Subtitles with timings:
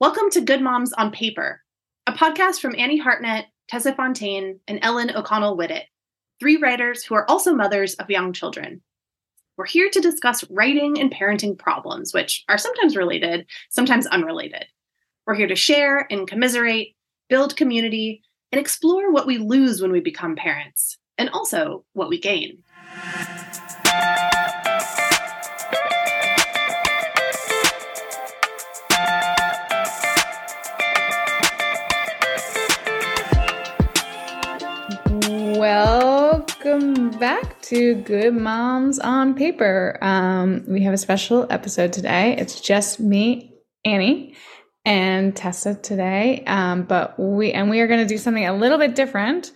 [0.00, 1.60] Welcome to Good Moms on Paper,
[2.06, 5.82] a podcast from Annie Hartnett, Tessa Fontaine, and Ellen O'Connell Whitted,
[6.40, 8.80] three writers who are also mothers of young children.
[9.58, 14.64] We're here to discuss writing and parenting problems, which are sometimes related, sometimes unrelated.
[15.26, 16.96] We're here to share and commiserate,
[17.28, 18.22] build community,
[18.52, 22.62] and explore what we lose when we become parents, and also what we gain.
[36.62, 39.96] Welcome back to Good Moms on Paper.
[40.02, 42.36] Um, we have a special episode today.
[42.36, 44.36] It's just me, Annie,
[44.84, 46.44] and Tessa today.
[46.46, 49.52] Um, but we and we are going to do something a little bit different,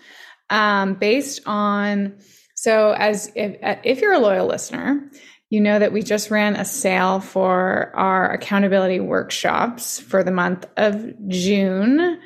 [0.49, 2.17] um, based on.
[2.55, 5.11] So, as if if you're a loyal listener,
[5.51, 10.67] you know that we just ran a sale for our accountability workshops for the month
[10.79, 12.19] of June.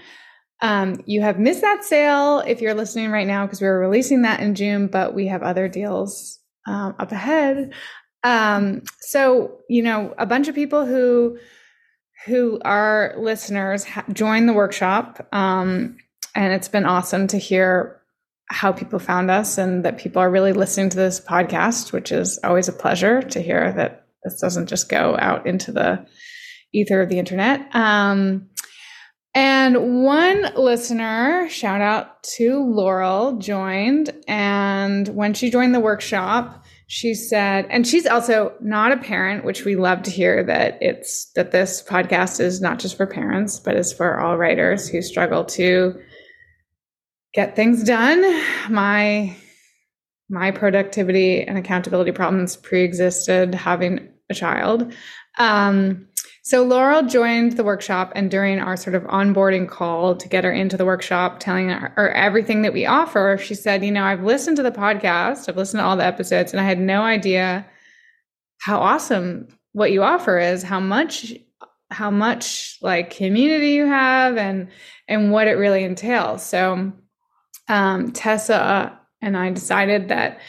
[0.60, 4.22] Um, you have missed that sale if you're listening right now because we were releasing
[4.22, 7.72] that in June, but we have other deals um, up ahead.
[8.24, 11.38] Um, so you know, a bunch of people who
[12.26, 15.96] who are listeners ha- joined the workshop, um,
[16.34, 18.00] and it's been awesome to hear
[18.50, 22.38] how people found us and that people are really listening to this podcast, which is
[22.42, 26.04] always a pleasure to hear that this doesn't just go out into the
[26.72, 27.74] ether of the internet.
[27.74, 28.48] Um,
[29.38, 34.10] and one listener, shout out to Laurel, joined.
[34.26, 39.64] And when she joined the workshop, she said, and she's also not a parent, which
[39.64, 43.76] we love to hear that it's that this podcast is not just for parents, but
[43.76, 45.94] is for all writers who struggle to
[47.32, 48.22] get things done.
[48.68, 49.36] My
[50.28, 54.92] my productivity and accountability problems pre-existed having a child.
[55.38, 56.07] Um,
[56.48, 60.50] so Laurel joined the workshop, and during our sort of onboarding call to get her
[60.50, 64.56] into the workshop, telling her everything that we offer, she said, "You know, I've listened
[64.56, 67.66] to the podcast, I've listened to all the episodes, and I had no idea
[68.62, 71.34] how awesome what you offer is, how much,
[71.90, 74.68] how much like community you have, and
[75.06, 76.94] and what it really entails." So
[77.68, 80.40] um, Tessa and I decided that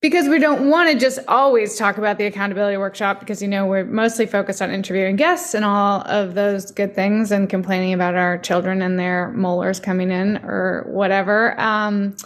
[0.00, 3.66] because we don't want to just always talk about the accountability workshop because you know
[3.66, 8.14] we're mostly focused on interviewing guests and all of those good things and complaining about
[8.14, 11.58] our children and their molars coming in or whatever.
[11.60, 12.16] Um,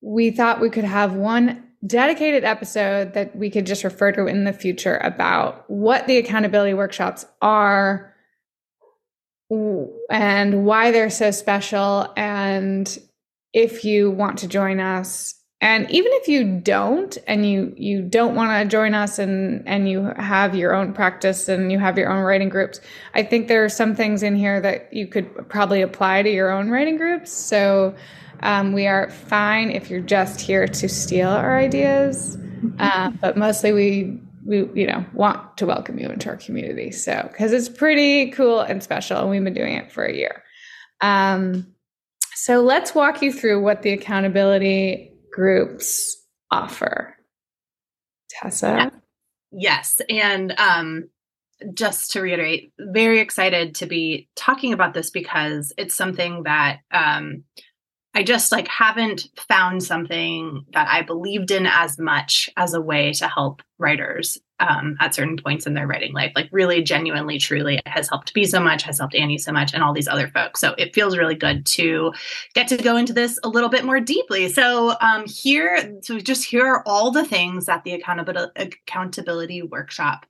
[0.00, 4.44] we thought we could have one dedicated episode that we could just refer to in
[4.44, 8.14] the future about what the accountability workshops are
[10.10, 12.98] and why they're so special and
[13.54, 18.34] if you want to join us and even if you don't and you you don't
[18.34, 22.10] want to join us and and you have your own practice and you have your
[22.10, 22.80] own writing groups
[23.14, 26.50] i think there are some things in here that you could probably apply to your
[26.50, 27.32] own writing groups.
[27.32, 27.94] So
[28.40, 32.38] um, we are fine if you're just here to steal our ideas
[32.78, 36.90] uh, but mostly we we you know want to welcome you into our community.
[36.90, 40.42] So because it's pretty cool and special and we've been doing it for a year.
[41.00, 41.74] Um,
[42.34, 46.16] so let's walk you through what the accountability groups
[46.50, 47.16] offer.
[48.30, 48.92] Tessa?
[49.50, 50.00] Yes.
[50.08, 51.08] And um,
[51.74, 57.44] just to reiterate, very excited to be talking about this because it's something that um,
[58.14, 63.12] I just like haven't found something that I believed in as much as a way
[63.14, 66.32] to help writers um, at certain points in their writing life.
[66.34, 69.72] Like really, genuinely, truly, it has helped me so much, has helped Annie so much,
[69.72, 70.60] and all these other folks.
[70.60, 72.12] So it feels really good to
[72.54, 74.48] get to go into this a little bit more deeply.
[74.48, 80.26] So um, here, so just here are all the things that the accountability accountability workshop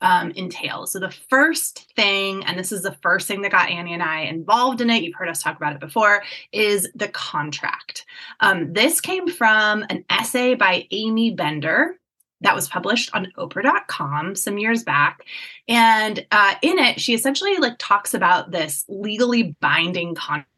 [0.00, 0.92] um, entails.
[0.92, 4.22] So the first thing, and this is the first thing that got Annie and I
[4.22, 8.04] involved in it, you've heard us talk about it before, is the contract.
[8.40, 11.98] Um, this came from an essay by Aimee Bender
[12.40, 15.20] that was published on oprah.com some years back
[15.68, 20.14] and uh, in it she essentially like talks about this legally binding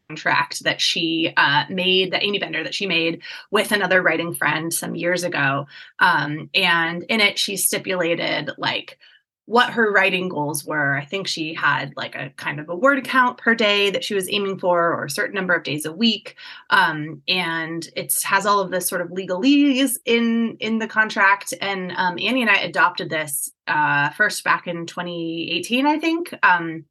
[0.09, 4.73] contract that she uh, made, that Aimee Bender that she made with another writing friend
[4.73, 5.67] some years ago.
[5.99, 8.99] Um, and in it, she stipulated like
[9.47, 10.97] what her writing goals were.
[10.97, 14.15] I think she had like a kind of a word count per day that she
[14.15, 16.37] was aiming for, or a certain number of days a week.
[16.71, 21.55] Um, and it has all of this sort of legalese in in the contract.
[21.61, 26.35] And um, Annie and I adopted this uh, first back in 2018, I think.
[26.43, 26.85] Um,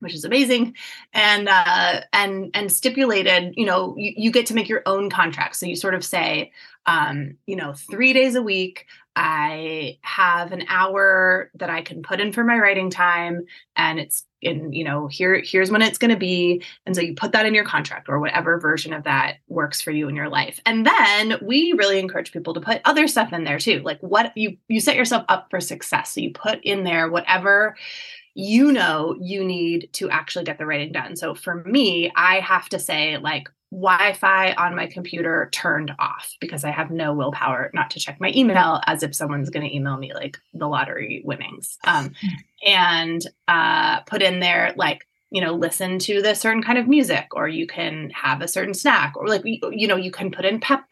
[0.00, 0.76] which is amazing
[1.12, 5.56] and uh and and stipulated you know you, you get to make your own contract
[5.56, 6.52] so you sort of say
[6.86, 8.86] um you know three days a week
[9.18, 13.44] i have an hour that i can put in for my writing time
[13.76, 17.14] and it's in you know here here's when it's going to be and so you
[17.14, 20.28] put that in your contract or whatever version of that works for you in your
[20.28, 23.98] life and then we really encourage people to put other stuff in there too like
[24.00, 27.74] what you you set yourself up for success so you put in there whatever
[28.38, 31.16] you know you need to actually get the writing done.
[31.16, 36.34] So for me, I have to say, like, Wi Fi on my computer turned off
[36.40, 39.74] because I have no willpower not to check my email as if someone's going to
[39.74, 41.78] email me like the lottery winnings.
[41.84, 42.12] Um,
[42.66, 47.26] and uh, put in there, like, you know, listen to this certain kind of music,
[47.32, 50.60] or you can have a certain snack, or like, you know, you can put in
[50.60, 50.84] pep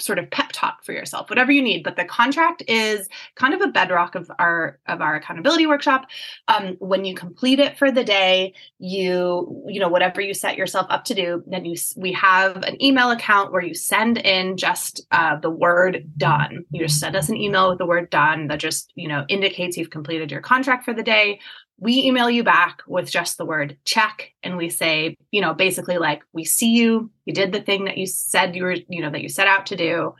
[0.00, 1.82] sort of pep talk for yourself whatever you need.
[1.82, 6.06] But the contract is kind of a bedrock of our of our accountability workshop.
[6.48, 10.86] Um, when you complete it for the day you you know whatever you set yourself
[10.90, 15.06] up to do then you we have an email account where you send in just
[15.10, 16.64] uh, the word done.
[16.70, 19.76] You just send us an email with the word done that just you know indicates
[19.76, 21.40] you've completed your contract for the day
[21.80, 25.98] we email you back with just the word check and we say you know basically
[25.98, 29.10] like we see you you did the thing that you said you were you know
[29.10, 30.14] that you set out to do.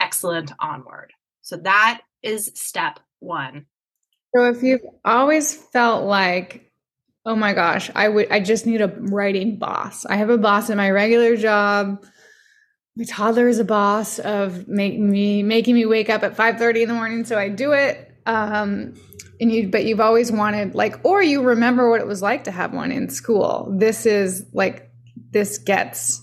[0.00, 1.12] Excellent onward.
[1.42, 3.66] So that is step one.
[4.34, 6.70] So if you've always felt like
[7.24, 10.06] oh my gosh i would i just need a writing boss.
[10.06, 12.04] I have a boss in my regular job.
[12.96, 16.82] My toddler is a boss of making me making me wake up at 5 30
[16.82, 18.08] in the morning so i do it.
[18.26, 18.94] Um
[19.42, 22.52] and you but you've always wanted like or you remember what it was like to
[22.52, 23.74] have one in school.
[23.76, 24.88] This is like
[25.32, 26.22] this gets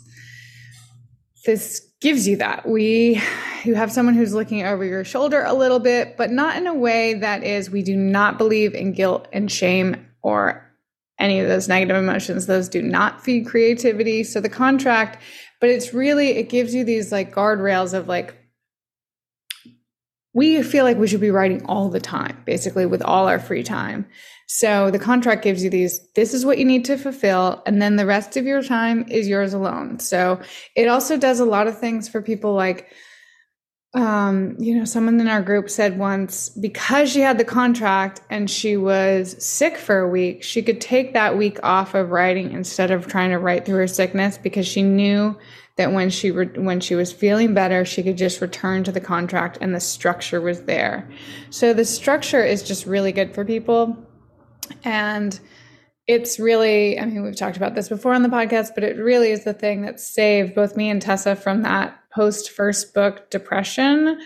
[1.45, 2.67] this gives you that.
[2.67, 3.21] We
[3.65, 6.73] you have someone who's looking over your shoulder a little bit but not in a
[6.73, 10.65] way that is we do not believe in guilt and shame or
[11.19, 12.45] any of those negative emotions.
[12.45, 14.23] Those do not feed creativity.
[14.23, 15.21] So the contract
[15.59, 18.38] but it's really it gives you these like guardrails of like
[20.33, 23.63] we feel like we should be writing all the time, basically with all our free
[23.63, 24.05] time.
[24.47, 27.61] So the contract gives you these, this is what you need to fulfill.
[27.65, 29.99] And then the rest of your time is yours alone.
[29.99, 30.41] So
[30.75, 32.91] it also does a lot of things for people like,
[33.95, 38.49] um, you know, someone in our group said once because she had the contract and
[38.49, 42.91] she was sick for a week, she could take that week off of writing instead
[42.91, 45.35] of trying to write through her sickness because she knew
[45.79, 49.01] that when she re- when she was feeling better she could just return to the
[49.01, 51.09] contract and the structure was there.
[51.49, 53.97] So the structure is just really good for people.
[54.83, 55.39] And
[56.05, 59.29] it's really i mean we've talked about this before on the podcast but it really
[59.29, 64.19] is the thing that saved both me and tessa from that post first book depression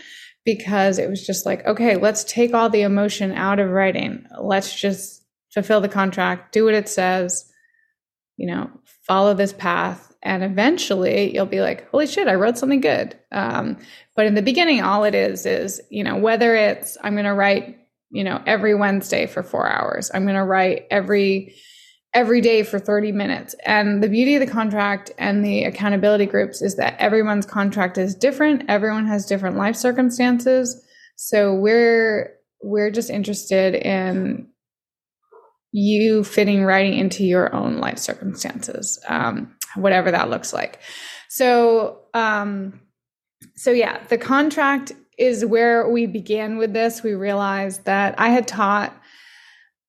[0.46, 4.26] because it was just like okay let's take all the emotion out of writing.
[4.42, 7.53] Let's just fulfill the contract do what it says
[8.44, 8.70] you know
[9.08, 13.18] follow this path and eventually you'll be like holy shit i wrote something good.
[13.32, 13.78] Um,
[14.18, 17.34] but in the beginning all it is is you know whether it's i'm going to
[17.34, 17.78] write
[18.10, 20.12] you know every wednesday for four hours.
[20.14, 21.56] I'm going to write every
[22.14, 23.56] every day for 30 minutes.
[23.66, 28.14] And the beauty of the contract and the accountability groups is that everyone's contract is
[28.14, 28.66] different.
[28.70, 30.80] Everyone has different life circumstances.
[31.16, 34.48] So we're we're just interested in
[35.74, 40.80] you fitting writing into your own life circumstances um, whatever that looks like.
[41.30, 42.80] So, um,
[43.56, 47.04] so yeah, the contract is where we began with this.
[47.04, 48.96] We realized that I had taught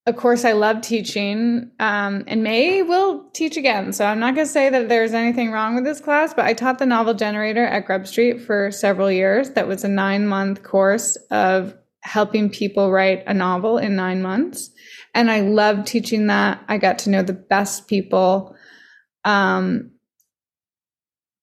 [0.06, 3.94] a course I love teaching, um, and May will teach again.
[3.94, 6.52] So I'm not going to say that there's anything wrong with this class, but I
[6.52, 9.50] taught the novel generator at Grub Street for several years.
[9.50, 14.70] That was a nine month course of helping people write a novel in nine months.
[15.14, 16.62] And I loved teaching that.
[16.68, 18.56] I got to know the best people
[19.25, 19.90] um,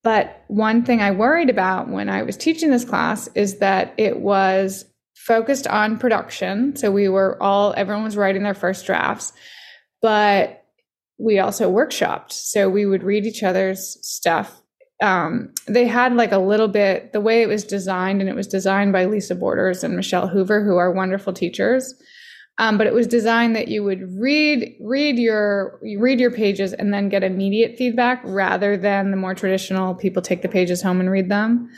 [0.03, 4.19] but one thing I worried about when I was teaching this class is that it
[4.19, 4.85] was
[5.15, 6.75] focused on production.
[6.75, 9.33] So we were all, everyone was writing their first drafts,
[10.01, 10.63] but
[11.19, 12.31] we also workshopped.
[12.31, 14.59] So we would read each other's stuff.
[15.03, 18.47] Um, they had like a little bit, the way it was designed, and it was
[18.47, 21.93] designed by Lisa Borders and Michelle Hoover, who are wonderful teachers.
[22.61, 26.73] Um, but it was designed that you would read read your you read your pages
[26.73, 30.99] and then get immediate feedback rather than the more traditional people take the pages home
[30.99, 31.71] and read them.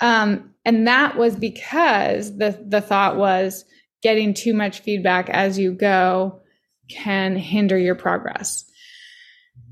[0.00, 3.66] Um, and that was because the the thought was
[4.02, 6.40] getting too much feedback as you go
[6.88, 8.64] can hinder your progress.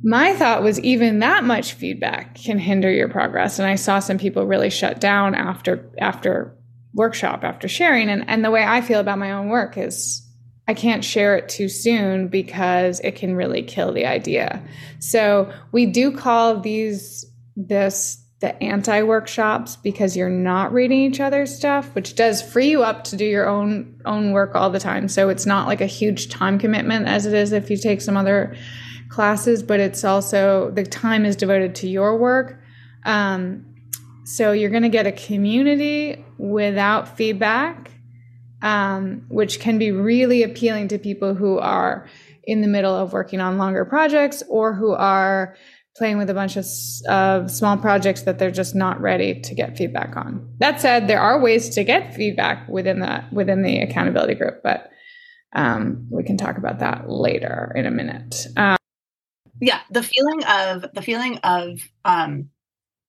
[0.02, 4.18] My thought was even that much feedback can hinder your progress, and I saw some
[4.18, 6.54] people really shut down after after
[6.92, 8.10] workshop after sharing.
[8.10, 10.26] And and the way I feel about my own work is
[10.68, 14.62] I can't share it too soon because it can really kill the idea.
[14.98, 17.24] So we do call these
[17.56, 22.84] this the anti workshops because you're not reading each other's stuff, which does free you
[22.84, 25.08] up to do your own own work all the time.
[25.08, 28.16] So it's not like a huge time commitment as it is if you take some
[28.16, 28.54] other
[29.08, 32.60] classes, but it's also the time is devoted to your work.
[33.04, 33.64] Um,
[34.24, 37.90] so you're going to get a community without feedback
[38.62, 42.08] um, which can be really appealing to people who are
[42.44, 45.56] in the middle of working on longer projects or who are
[45.96, 46.64] playing with a bunch of,
[47.08, 50.48] of small projects that they're just not ready to get feedback on.
[50.58, 54.90] That said, there are ways to get feedback within the within the accountability group, but
[55.54, 58.46] um, we can talk about that later in a minute.
[58.56, 58.76] Um,
[59.60, 62.50] yeah, the feeling of the feeling of um,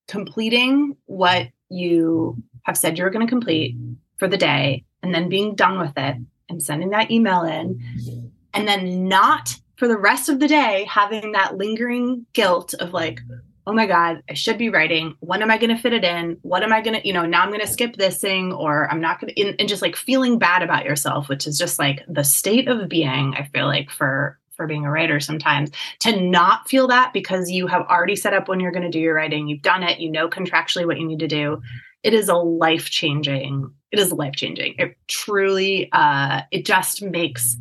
[0.08, 3.76] completing what you have said you're going to complete
[4.18, 6.16] for the day and then being done with it
[6.48, 8.32] and sending that email in.
[8.52, 13.20] And then not for the rest of the day having that lingering guilt of like
[13.66, 15.14] oh my god i should be writing.
[15.20, 16.36] When am i going to fit it in?
[16.42, 18.90] What am i going to you know now i'm going to skip this thing or
[18.90, 22.02] i'm not going to and just like feeling bad about yourself which is just like
[22.08, 25.70] the state of being i feel like for for being a writer sometimes.
[26.00, 28.98] To not feel that because you have already set up when you're going to do
[28.98, 29.48] your writing.
[29.48, 30.00] You've done it.
[30.00, 31.62] You know contractually what you need to do.
[32.02, 37.56] It is a life changing it is life changing it truly uh it just makes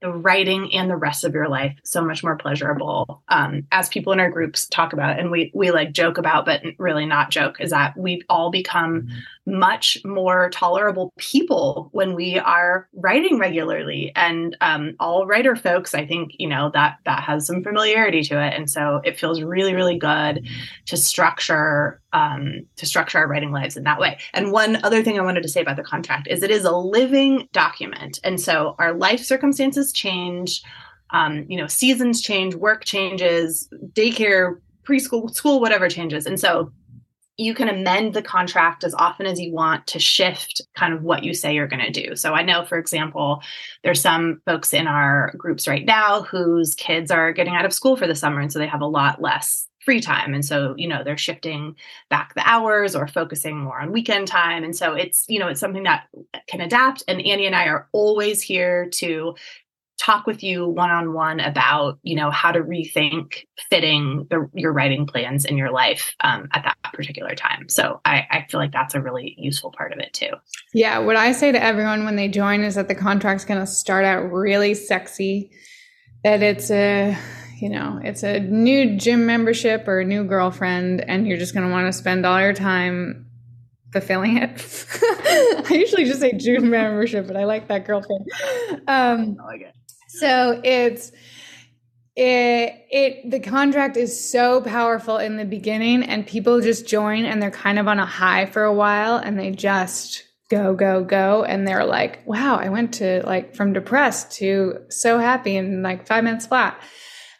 [0.00, 4.12] the writing and the rest of your life so much more pleasurable um, as people
[4.12, 7.30] in our groups talk about it and we we like joke about but really not
[7.30, 9.18] joke is that we've all become mm-hmm.
[9.48, 16.06] Much more tolerable people when we are writing regularly and um, all writer folks i
[16.06, 19.74] think you know that that has some familiarity to it and so it feels really
[19.74, 20.46] really good
[20.86, 24.18] to structure um, to structure our writing lives in that way.
[24.32, 26.72] And one other thing I wanted to say about the contract is it is a
[26.72, 28.18] living document.
[28.24, 30.62] And so our life circumstances change,
[31.10, 36.24] um, you know, seasons change, work changes, daycare, preschool, school, whatever changes.
[36.24, 36.72] And so
[37.38, 41.22] you can amend the contract as often as you want to shift kind of what
[41.22, 42.16] you say you're going to do.
[42.16, 43.40] So I know, for example,
[43.84, 47.96] there's some folks in our groups right now whose kids are getting out of school
[47.96, 48.40] for the summer.
[48.40, 50.34] And so they have a lot less free time.
[50.34, 51.76] And so, you know, they're shifting
[52.10, 54.64] back the hours or focusing more on weekend time.
[54.64, 56.08] And so it's, you know, it's something that
[56.48, 57.04] can adapt.
[57.06, 59.34] And Annie and I are always here to
[59.98, 64.72] talk with you one on one about, you know, how to rethink fitting the, your
[64.72, 67.68] writing plans in your life um, at that particular time.
[67.68, 70.30] So I, I feel like that's a really useful part of it too.
[70.72, 70.98] Yeah.
[70.98, 74.04] What I say to everyone when they join is that the contract's going to start
[74.04, 75.50] out really sexy,
[76.24, 77.18] that it's a,
[77.60, 81.66] you know, it's a new gym membership or a new girlfriend, and you're just going
[81.66, 83.26] to want to spend all your time
[83.92, 84.86] fulfilling it.
[85.02, 88.26] I usually just say June membership, but I like that girlfriend.
[88.86, 89.74] Um, I like it.
[90.08, 91.12] So it's
[92.16, 97.40] it it the contract is so powerful in the beginning, and people just join, and
[97.40, 101.44] they're kind of on a high for a while, and they just go go go
[101.44, 106.06] and they're like wow i went to like from depressed to so happy in like
[106.06, 106.80] five minutes flat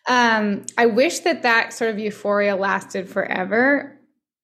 [0.09, 3.98] um, I wish that that sort of euphoria lasted forever,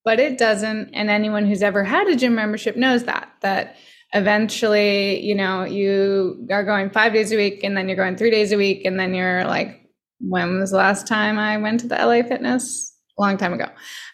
[0.05, 0.91] but it doesn't.
[0.93, 3.77] And anyone who's ever had a gym membership knows that, that
[4.13, 8.31] eventually, you know, you are going five days a week and then you're going three
[8.31, 8.85] days a week.
[8.85, 9.81] And then you're like,
[10.21, 12.93] when was the last time I went to the LA Fitness?
[13.19, 13.67] A long time ago.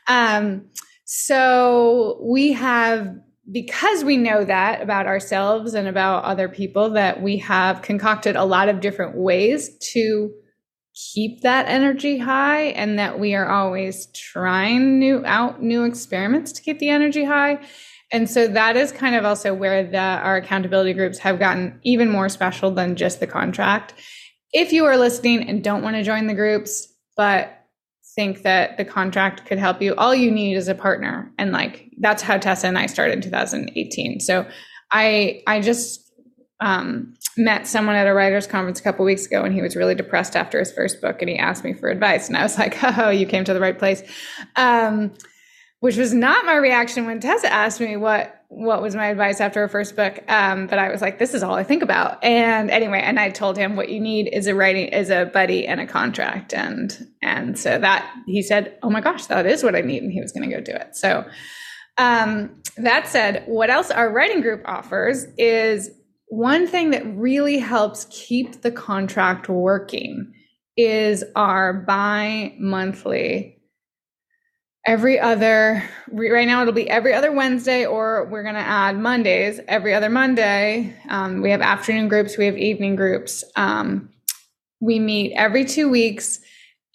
[0.08, 0.66] Um,
[1.04, 3.16] so we have
[3.50, 8.44] because we know that about ourselves and about other people that we have concocted a
[8.44, 10.30] lot of different ways to
[11.12, 16.62] keep that energy high and that we are always trying new out new experiments to
[16.62, 17.58] keep the energy high.
[18.12, 22.10] And so that is kind of also where the, our accountability groups have gotten even
[22.10, 23.94] more special than just the contract.
[24.52, 27.56] If you are listening and don't want to join the groups but
[28.16, 31.32] think that the contract could help you all you need is a partner.
[31.38, 34.46] And like that's how tessa and i started in 2018 so
[34.90, 36.09] i i just
[36.60, 39.94] um, met someone at a writers conference a couple weeks ago and he was really
[39.94, 42.76] depressed after his first book and he asked me for advice and i was like
[42.98, 44.02] oh you came to the right place.
[44.56, 45.12] Um,
[45.80, 49.60] which was not my reaction when tessa asked me what what was my advice after
[49.60, 52.22] her first book um, but i was like this is all i think about.
[52.22, 55.66] And anyway and i told him what you need is a writing is a buddy
[55.66, 56.52] and a contract.
[56.52, 60.12] And and so that he said oh my gosh that is what i need and
[60.12, 60.96] he was going to go do it.
[60.96, 61.24] So
[61.96, 65.90] um, that said what else our writing group offers is
[66.30, 70.32] one thing that really helps keep the contract working
[70.76, 73.58] is our bi monthly
[74.86, 75.82] every other
[76.12, 80.08] right now it'll be every other wednesday or we're going to add mondays every other
[80.08, 80.96] monday.
[81.08, 83.44] Um, we have afternoon groups we have evening groups.
[83.56, 84.10] Um,
[84.80, 86.38] we meet every two weeks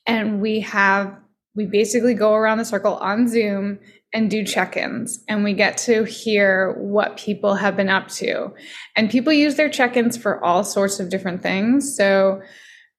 [0.08, 1.14] and we have
[1.56, 3.80] we basically go around the circle on zoom
[4.16, 8.52] and do check-ins and we get to hear what people have been up to
[8.96, 12.42] and people use their check-ins for all sorts of different things so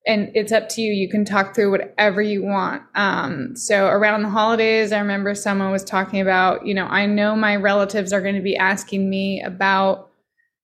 [0.07, 0.93] and it's up to you.
[0.93, 2.83] You can talk through whatever you want.
[2.95, 7.35] Um, so around the holidays, I remember someone was talking about, you know, I know
[7.35, 10.11] my relatives are going to be asking me about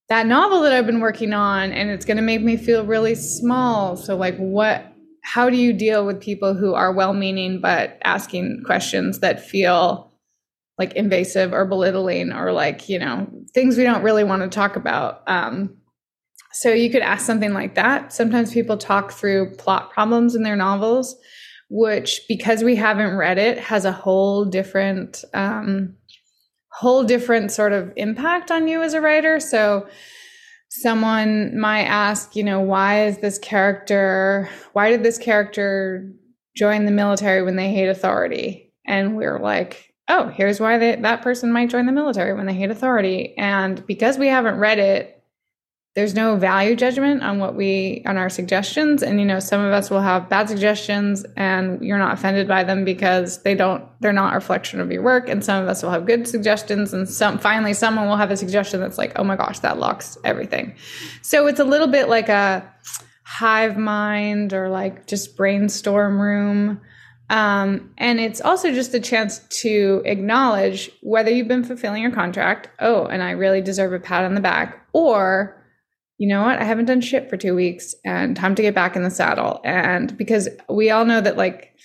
[0.07, 3.15] that novel that I've been working on, and it's going to make me feel really
[3.15, 3.97] small.
[3.97, 4.85] So, like, what,
[5.23, 10.12] how do you deal with people who are well meaning but asking questions that feel
[10.77, 14.75] like invasive or belittling or like, you know, things we don't really want to talk
[14.75, 15.21] about?
[15.27, 15.77] Um,
[16.53, 18.13] so you could ask something like that.
[18.13, 21.15] Sometimes people talk through plot problems in their novels,
[21.69, 25.95] which because we haven't read it has a whole different um,
[26.71, 29.39] whole different sort of impact on you as a writer.
[29.39, 29.87] So
[30.69, 36.11] someone might ask, you know, why is this character why did this character
[36.55, 38.73] join the military when they hate authority?
[38.85, 42.53] And we're like, oh, here's why they, that person might join the military when they
[42.53, 43.33] hate authority.
[43.37, 45.23] And because we haven't read it,
[45.95, 49.03] there's no value judgment on what we on our suggestions.
[49.03, 52.63] And you know some of us will have bad suggestions and you're not offended by
[52.63, 55.29] them because they don't they're not a reflection of your work.
[55.29, 58.37] And some of us will have good suggestions and some finally someone will have a
[58.37, 60.75] suggestion that's like oh my gosh that locks everything.
[61.21, 62.67] So it's a little bit like a
[63.23, 66.81] hive mind or like just brainstorm room
[67.29, 72.69] um, and it's also just a chance to acknowledge whether you've been fulfilling your contract
[72.79, 75.59] oh and i really deserve a pat on the back or
[76.23, 76.59] you know what?
[76.59, 79.59] I haven't done shit for two weeks and time to get back in the saddle.
[79.65, 81.75] And because we all know that like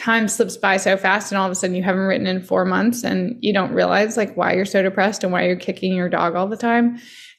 [0.00, 2.64] time slips by so fast and all of a sudden you haven't written in four
[2.64, 6.08] months and you don't realize like why you're so depressed and why you're kicking your
[6.08, 6.98] dog all the time.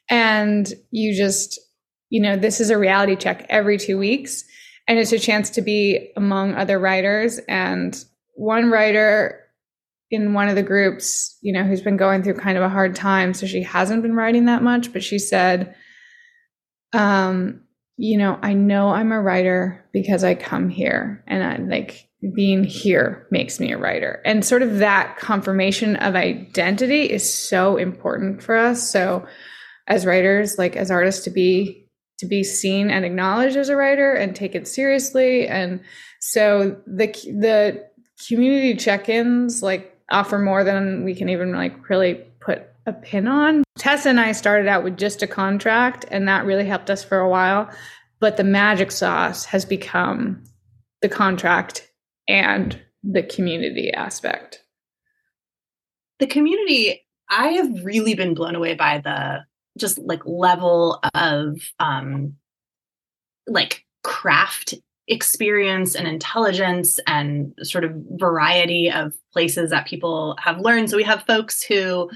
[0.10, 1.60] And you just,
[2.10, 4.44] you know, this is a reality check every two weeks.
[4.88, 7.40] And it's a chance to be among other writers.
[7.48, 8.04] And
[8.36, 9.40] one writer
[10.12, 12.96] in one of the groups, you know, who's been going through kind of a hard
[12.96, 13.34] time.
[13.34, 15.76] So she hasn't been writing that much, but she said,
[16.94, 17.62] um,
[17.98, 22.64] you know, I know I'm a writer because I come here and I like being
[22.64, 24.22] here makes me a writer.
[24.26, 28.90] And sort of that confirmation of identity is so important for us.
[28.90, 29.26] So
[29.88, 31.83] as writers, like as artists to be
[32.24, 35.48] to be seen and acknowledged as a writer and take it seriously.
[35.48, 35.82] And
[36.22, 37.86] so the the
[38.28, 43.64] community check-ins like offer more than we can even like really put a pin on.
[43.78, 47.20] Tessa and I started out with just a contract, and that really helped us for
[47.20, 47.70] a while.
[48.20, 50.44] But the magic sauce has become
[51.02, 51.92] the contract
[52.28, 54.64] and the community aspect.
[56.20, 59.40] The community, I have really been blown away by the
[59.78, 62.36] just like level of um
[63.48, 64.74] like craft
[65.08, 70.90] experience and intelligence and sort of variety of places that people have learned.
[70.90, 72.10] So we have folks who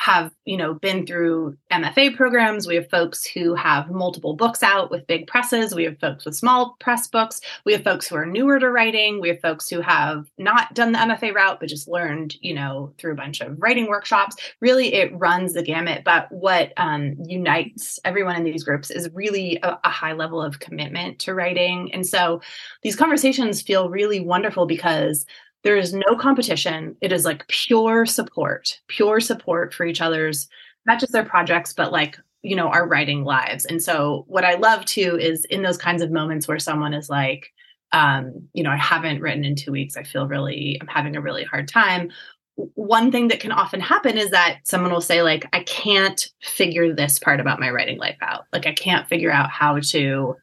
[0.00, 2.66] have you know been through mfa programs.
[2.66, 5.74] We have folks who have multiple books out with big presses.
[5.74, 7.42] We have folks with small press books.
[7.66, 9.20] We have folks who are newer to writing.
[9.20, 12.94] We have folks who have not done the mfa route but just learned you know
[12.98, 14.36] through a bunch of writing workshops.
[14.60, 16.02] Really it runs the gamut.
[16.02, 20.60] But what um, unites everyone in these groups is really a, a high level of
[20.60, 21.92] commitment to writing.
[21.92, 22.40] And so
[22.82, 25.26] these conversations feel really wonderful because
[25.62, 26.96] there is no competition.
[27.00, 30.48] It is like pure support, pure support for each other's,
[30.86, 33.66] not just their projects, but like, you know, our writing lives.
[33.66, 37.10] And so, what I love too is in those kinds of moments where someone is
[37.10, 37.52] like,
[37.92, 39.96] um, you know, I haven't written in two weeks.
[39.96, 42.10] I feel really, I'm having a really hard time.
[42.54, 46.94] One thing that can often happen is that someone will say, like, I can't figure
[46.94, 48.44] this part about my writing life out.
[48.52, 50.36] Like, I can't figure out how to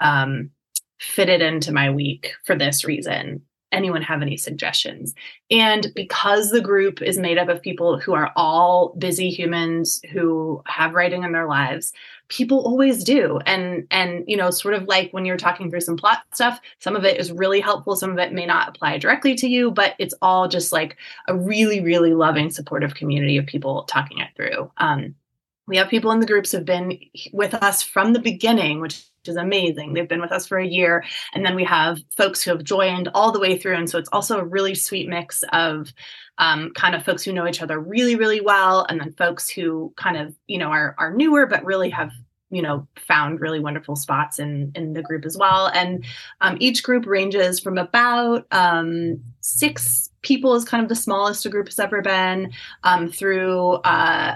[0.00, 0.50] um,
[0.98, 5.14] fit it into my week for this reason anyone have any suggestions?
[5.50, 10.62] And because the group is made up of people who are all busy humans who
[10.66, 11.92] have writing in their lives,
[12.28, 13.40] people always do.
[13.46, 16.96] And and you know, sort of like when you're talking through some plot stuff, some
[16.96, 19.94] of it is really helpful, some of it may not apply directly to you, but
[19.98, 24.70] it's all just like a really really loving supportive community of people talking it through.
[24.76, 25.14] Um,
[25.68, 26.98] we have people in the groups who've been
[27.32, 29.92] with us from the beginning, which is amazing.
[29.92, 31.04] They've been with us for a year.
[31.34, 33.76] And then we have folks who have joined all the way through.
[33.76, 35.92] And so it's also a really sweet mix of
[36.38, 39.92] um, kind of folks who know each other really, really well, and then folks who
[39.96, 42.12] kind of, you know, are, are newer, but really have
[42.50, 46.02] you know found really wonderful spots in in the group as well and
[46.40, 51.50] um, each group ranges from about um, six people is kind of the smallest a
[51.50, 52.50] group has ever been
[52.84, 54.34] um, through uh,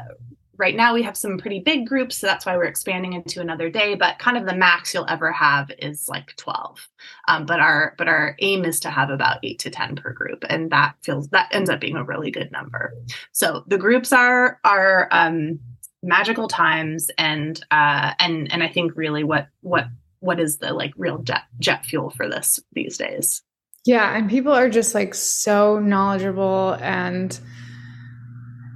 [0.62, 3.68] right now we have some pretty big groups so that's why we're expanding into another
[3.68, 6.88] day but kind of the max you'll ever have is like 12
[7.26, 10.44] um, but our but our aim is to have about 8 to 10 per group
[10.48, 12.94] and that feels that ends up being a really good number.
[13.32, 15.58] So the groups are are um,
[16.02, 19.86] magical times and uh and and i think really what what
[20.18, 23.42] what is the like real jet jet fuel for this these days.
[23.84, 27.38] Yeah and people are just like so knowledgeable and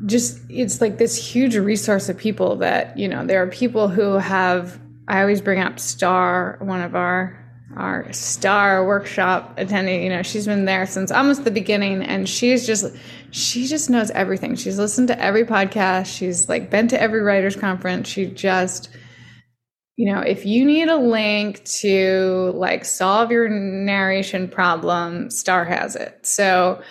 [0.05, 4.15] just it's like this huge resource of people that you know there are people who
[4.15, 4.79] have
[5.09, 7.43] i always bring up star one of our
[7.77, 12.67] our star workshop attending you know she's been there since almost the beginning and she's
[12.67, 12.95] just
[13.37, 14.57] she just knows everything.
[14.57, 16.07] She's listened to every podcast.
[16.07, 18.09] She's like been to every writers conference.
[18.09, 18.89] She just
[19.97, 25.97] you know if you need a link to like solve your narration problem star has
[25.97, 26.25] it.
[26.25, 26.83] So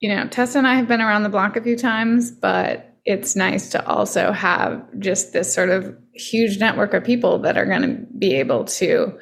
[0.00, 3.36] you know, Tessa and I have been around the block a few times, but it's
[3.36, 7.82] nice to also have just this sort of huge network of people that are going
[7.82, 9.18] to be able to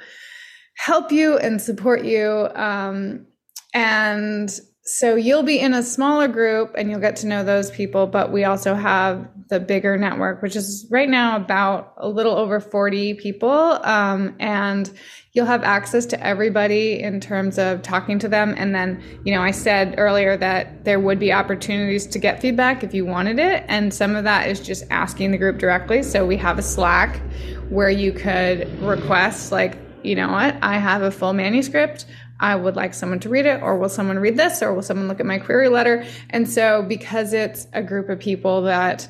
[0.77, 2.49] help you and support you.
[2.55, 3.27] Um,
[3.75, 8.07] and so you'll be in a smaller group and you'll get to know those people,
[8.07, 12.61] but we also have the bigger network, which is right now about a little over
[12.61, 13.51] 40 people.
[13.51, 14.93] Um, and
[15.33, 18.55] you'll have access to everybody in terms of talking to them.
[18.59, 22.85] And then, you know, I said earlier that there would be opportunities to get feedback
[22.85, 23.65] if you wanted it.
[23.69, 26.03] And some of that is just asking the group directly.
[26.03, 27.23] So we have a Slack
[27.71, 32.05] where you could request, like, you know what, I have a full manuscript.
[32.41, 35.09] I would like someone to read it, or will someone read this, or will someone
[35.09, 36.07] look at my query letter?
[36.31, 39.09] And so, because it's a group of people that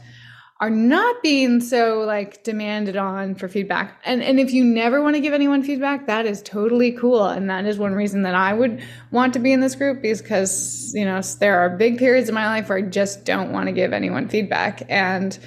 [0.60, 4.00] are not being so like demanded on for feedback.
[4.04, 7.26] And and if you never want to give anyone feedback, that is totally cool.
[7.26, 10.92] And that is one reason that I would want to be in this group because,
[10.94, 13.72] you know, there are big periods in my life where I just don't want to
[13.72, 14.82] give anyone feedback.
[14.88, 15.38] And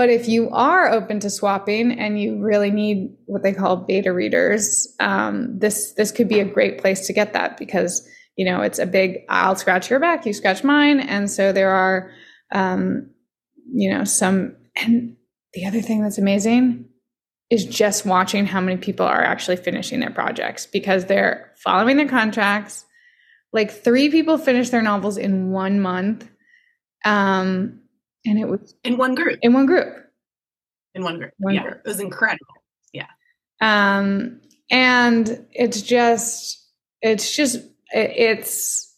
[0.00, 4.12] but if you are open to swapping and you really need what they call beta
[4.12, 8.62] readers, um, this this could be a great place to get that because you know
[8.62, 12.10] it's a big I'll scratch your back, you scratch mine, and so there are
[12.52, 13.10] um,
[13.72, 15.16] you know, some, and
[15.54, 16.86] the other thing that's amazing
[17.50, 22.08] is just watching how many people are actually finishing their projects because they're following their
[22.08, 22.84] contracts.
[23.52, 26.28] Like three people finished their novels in one month.
[27.04, 27.79] Um,
[28.26, 29.38] and it was in one group.
[29.42, 29.94] In one group.
[30.94, 31.32] In one group.
[31.38, 31.62] One yeah.
[31.62, 31.82] Group.
[31.84, 32.54] It was incredible.
[32.92, 33.06] Yeah.
[33.60, 36.58] Um, and it's just,
[37.00, 37.60] it's just,
[37.92, 38.94] it's,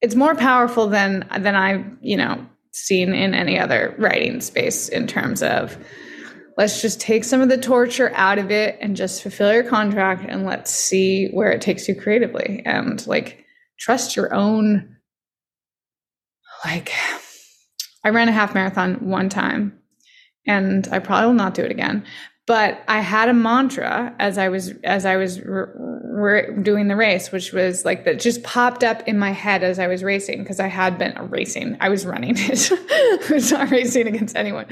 [0.00, 5.06] it's more powerful than, than I've you know, seen in any other writing space in
[5.06, 5.78] terms of
[6.58, 10.24] let's just take some of the torture out of it and just fulfill your contract
[10.28, 13.44] and let's see where it takes you creatively and like
[13.78, 14.96] trust your own
[16.64, 16.90] like
[18.06, 19.80] I ran a half marathon one time
[20.46, 22.04] and I probably will not do it again
[22.46, 27.52] but I had a mantra as I was as I was doing the race, which
[27.52, 30.68] was like that just popped up in my head as I was racing because I
[30.68, 31.76] had been racing.
[31.80, 32.70] I was running it.
[33.30, 34.66] Was not racing against anyone,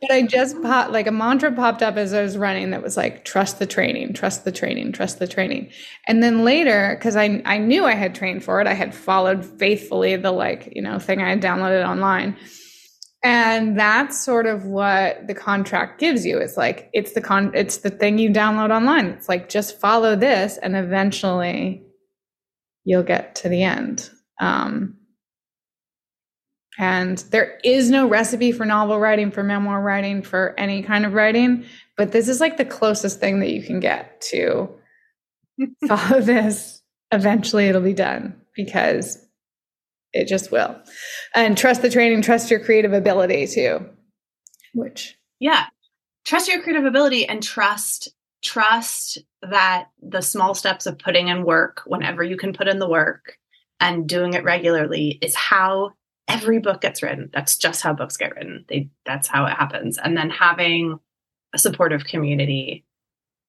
[0.00, 2.96] but I just popped like a mantra popped up as I was running that was
[2.96, 5.70] like trust the training, trust the training, trust the training.
[6.08, 9.44] And then later, because I I knew I had trained for it, I had followed
[9.44, 12.36] faithfully the like you know thing I had downloaded online
[13.26, 16.38] and that's sort of what the contract gives you.
[16.38, 19.06] It's like it's the con it's the thing you download online.
[19.06, 21.82] It's like just follow this and eventually
[22.84, 24.08] you'll get to the end.
[24.40, 24.96] Um,
[26.78, 31.14] and there is no recipe for novel writing for memoir writing for any kind of
[31.14, 31.64] writing
[31.96, 34.68] but this is like the closest thing that you can get to
[35.88, 36.82] follow this.
[37.12, 39.18] Eventually it'll be done because
[40.16, 40.76] it just will.
[41.34, 43.86] And trust the training, trust your creative ability too.
[44.74, 45.66] Which yeah.
[46.24, 48.08] Trust your creative ability and trust
[48.42, 52.88] trust that the small steps of putting in work whenever you can put in the
[52.88, 53.38] work
[53.80, 55.92] and doing it regularly is how
[56.28, 57.30] every book gets written.
[57.32, 58.64] That's just how books get written.
[58.68, 59.98] They that's how it happens.
[59.98, 60.98] And then having
[61.52, 62.84] a supportive community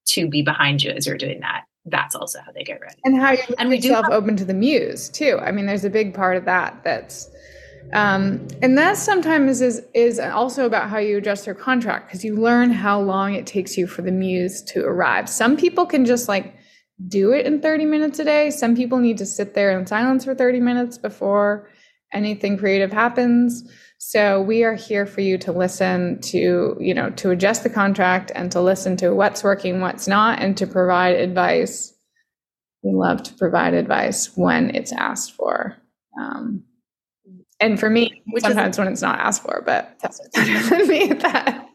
[0.06, 2.96] to be behind you as you're doing that that's also how they get ready.
[3.04, 5.38] And how you and we yourself have- open to the muse too.
[5.40, 7.30] I mean, there's a big part of that that's
[7.94, 12.36] um, and that sometimes is is also about how you adjust your contract because you
[12.36, 15.28] learn how long it takes you for the muse to arrive.
[15.28, 16.54] Some people can just like
[17.06, 18.50] do it in 30 minutes a day.
[18.50, 21.70] Some people need to sit there in silence for 30 minutes before
[22.12, 23.70] anything creative happens.
[23.98, 28.30] So we are here for you to listen to, you know, to adjust the contract
[28.34, 31.92] and to listen to what's working, what's not, and to provide advice.
[32.82, 35.76] We love to provide advice when it's asked for.
[36.18, 36.62] Um,
[37.58, 40.20] and for me, Which sometimes is, when it's not asked for, but that's
[40.88, 41.68] me at that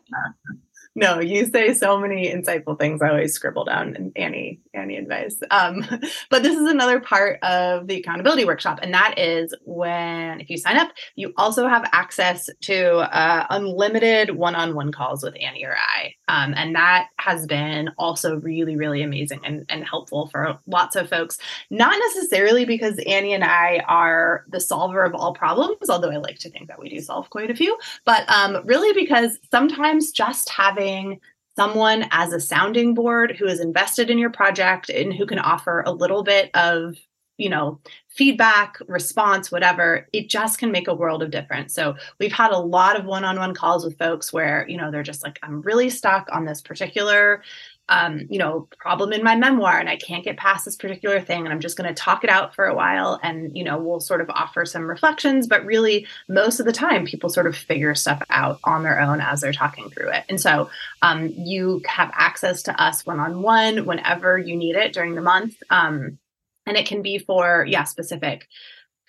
[0.96, 3.02] no, you say so many insightful things.
[3.02, 5.38] I always scribble down Annie Annie advice.
[5.50, 5.86] Um,
[6.30, 10.58] but this is another part of the accountability workshop, and that is when if you
[10.58, 16.14] sign up, you also have access to uh, unlimited one-on-one calls with Annie or I,
[16.28, 21.10] um, and that has been also really really amazing and, and helpful for lots of
[21.10, 21.38] folks.
[21.70, 26.40] Not necessarily because Annie and I are the solver of all problems, although I like
[26.40, 30.50] to think that we do solve quite a few, but um, really because sometimes just
[30.50, 31.20] having
[31.56, 35.84] someone as a sounding board who is invested in your project and who can offer
[35.86, 36.96] a little bit of
[37.38, 42.32] you know feedback response whatever it just can make a world of difference so we've
[42.32, 45.62] had a lot of one-on-one calls with folks where you know they're just like i'm
[45.62, 47.42] really stuck on this particular
[47.90, 51.44] um, you know, problem in my memoir and I can't get past this particular thing.
[51.44, 53.20] And I'm just going to talk it out for a while.
[53.22, 57.06] And, you know, we'll sort of offer some reflections, but really most of the time
[57.06, 60.24] people sort of figure stuff out on their own as they're talking through it.
[60.30, 60.70] And so
[61.02, 65.22] um, you have access to us one on one whenever you need it during the
[65.22, 65.62] month.
[65.70, 66.18] Um,
[66.66, 68.48] and it can be for, yeah, specific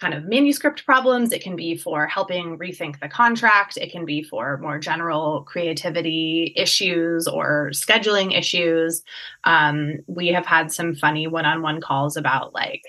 [0.01, 1.33] kind of manuscript problems.
[1.33, 3.77] It can be for helping rethink the contract.
[3.77, 9.03] It can be for more general creativity issues or scheduling issues.
[9.45, 12.83] Um, we have had some funny one on one calls about like,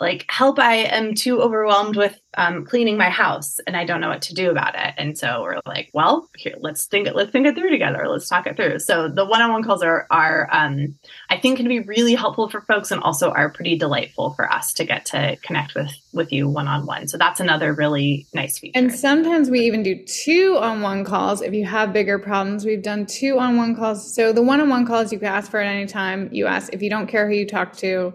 [0.00, 4.08] like help i am too overwhelmed with um, cleaning my house and i don't know
[4.08, 4.94] what to do about it.
[4.96, 8.06] And so we're like well here let's think it let's think it through together.
[8.08, 8.78] Let's talk it through.
[8.80, 10.94] So the one-on-one calls are are um,
[11.28, 14.72] i think can be really helpful for folks and also are pretty delightful for us
[14.74, 17.08] to get to connect with with you one-on-one.
[17.08, 18.78] So that's another really nice feature.
[18.78, 22.64] And sometimes we even do two on one calls if you have bigger problems.
[22.64, 24.12] We've done two on one calls.
[24.14, 26.28] So the one-on-one calls you can ask for at any time.
[26.32, 28.14] You ask if you don't care who you talk to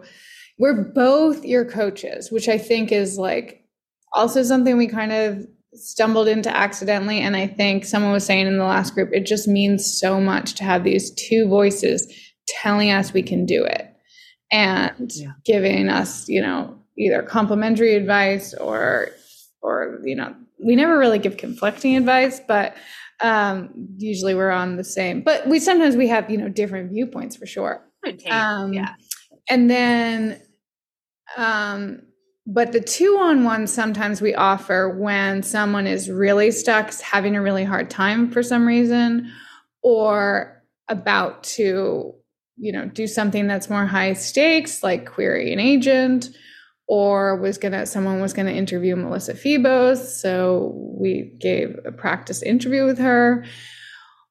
[0.57, 3.63] we're both your coaches, which I think is like
[4.13, 7.19] also something we kind of stumbled into accidentally.
[7.19, 10.53] And I think someone was saying in the last group, it just means so much
[10.55, 12.11] to have these two voices
[12.47, 13.93] telling us we can do it
[14.51, 15.33] and yeah.
[15.43, 19.09] giving us, you know, either complimentary advice or,
[19.61, 22.75] or, you know, we never really give conflicting advice, but
[23.21, 27.37] um usually we're on the same but we sometimes we have you know different viewpoints
[27.37, 27.81] for sure
[28.29, 28.93] um yeah
[29.49, 30.39] and then
[31.38, 32.01] um,
[32.47, 37.41] but the two on one sometimes we offer when someone is really stuck, having a
[37.41, 39.31] really hard time for some reason,
[39.81, 42.13] or about to,
[42.57, 46.29] you know, do something that's more high stakes, like query an agent,
[46.88, 52.85] or was gonna someone was gonna interview Melissa Febos, so we gave a practice interview
[52.85, 53.43] with her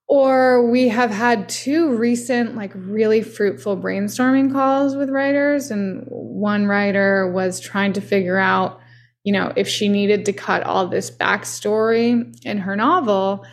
[0.06, 6.66] or we have had two recent like really fruitful brainstorming calls with writers and one
[6.66, 8.80] writer was trying to figure out
[9.22, 13.44] you know if she needed to cut all this backstory in her novel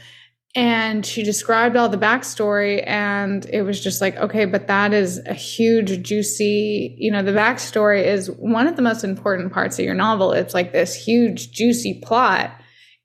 [0.54, 5.22] and she described all the backstory and it was just like okay but that is
[5.28, 9.86] a huge juicy you know the backstory is one of the most important parts of
[9.86, 12.52] your novel it's like this huge juicy plot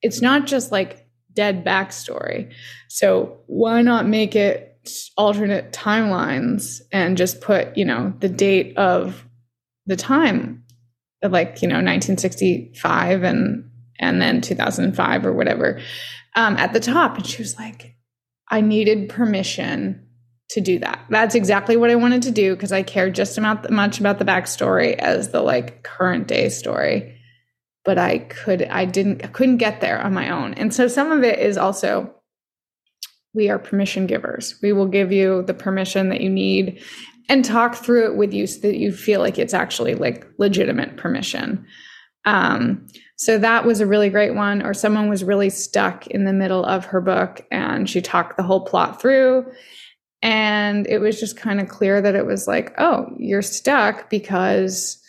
[0.03, 1.07] it's not just like
[1.37, 2.53] dead backstory.
[2.88, 4.79] So why not make it
[5.16, 9.25] alternate timelines and just put, you know, the date of
[9.87, 10.64] the time
[11.22, 13.68] like, you know, 1965 and
[13.99, 15.81] and then 2005 or whatever
[16.37, 17.16] um, at the top.
[17.16, 17.96] And she was like,
[18.51, 20.07] I needed permission
[20.51, 21.05] to do that.
[21.09, 24.25] That's exactly what I wanted to do because I cared just about much about the
[24.25, 27.16] backstory as the like current day story
[27.87, 30.53] but I could I didn't I couldn't get there on my own.
[30.55, 32.12] And so some of it is also
[33.37, 34.59] we are permission givers.
[34.62, 36.83] We will give you the permission that you need
[37.29, 40.96] and talk through it with you so that you feel like it's actually like legitimate
[40.96, 41.64] permission.
[42.25, 44.62] Um, so that was a really great one.
[44.62, 48.42] Or someone was really stuck in the middle of her book and she talked the
[48.42, 49.46] whole plot through.
[50.22, 55.01] And it was just kind of clear that it was like, oh, you're stuck because,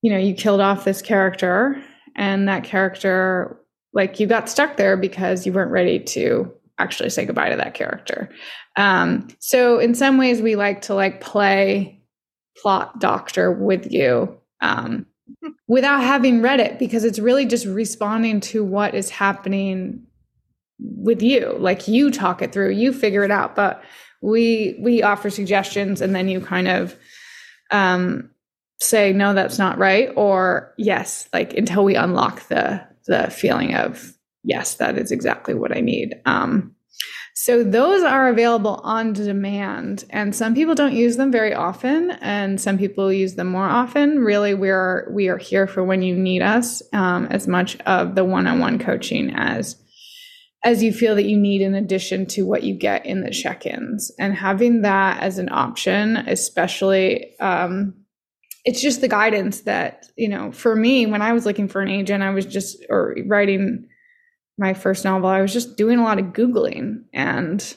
[0.00, 1.82] you know, you killed off this character
[2.16, 3.60] and that character
[3.92, 7.74] like you got stuck there because you weren't ready to actually say goodbye to that
[7.74, 8.30] character.
[8.76, 12.02] Um, so in some ways we like to like play
[12.60, 15.06] plot doctor with you um,
[15.68, 20.04] without having read it because it's really just responding to what is happening
[20.78, 21.54] with you.
[21.58, 23.82] Like you talk it through you figure it out but
[24.24, 26.96] we we offer suggestions and then you kind of
[27.70, 28.30] um
[28.80, 34.14] say no that's not right or yes like until we unlock the the feeling of
[34.44, 36.14] yes, that is exactly what I need.
[36.26, 36.74] Um,
[37.36, 42.60] so those are available on demand, and some people don't use them very often, and
[42.60, 44.20] some people use them more often.
[44.20, 48.14] Really, we are we are here for when you need us, um, as much of
[48.14, 49.76] the one-on-one coaching as
[50.62, 54.12] as you feel that you need in addition to what you get in the check-ins,
[54.20, 57.36] and having that as an option, especially.
[57.40, 57.94] Um,
[58.64, 61.88] it's just the guidance that you know for me when i was looking for an
[61.88, 63.86] agent i was just or writing
[64.58, 67.76] my first novel, I was just doing a lot of Googling and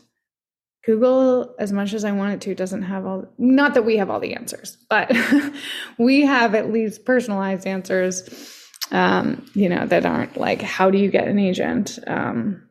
[0.86, 4.10] Google, as much as I want it to, doesn't have all, not that we have
[4.10, 5.12] all the answers, but
[5.98, 8.30] we have at least personalized answers,
[8.92, 12.00] um, you know, that aren't like, how do you get an agent?
[12.08, 12.64] Um,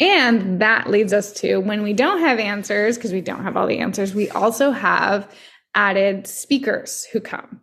[0.00, 3.66] and that leads us to when we don't have answers, because we don't have all
[3.66, 5.30] the answers, we also have
[5.74, 7.61] added speakers who come.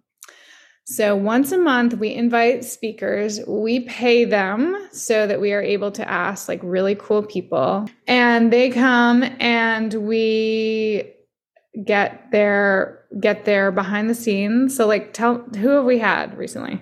[0.91, 3.39] So once a month, we invite speakers.
[3.47, 7.88] We pay them so that we are able to ask like really cool people.
[8.08, 11.13] And they come and we
[11.86, 14.75] get their get their behind the scenes.
[14.75, 16.82] So like tell who have we had recently?